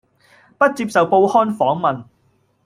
[0.57, 2.05] 不接受報刊訪問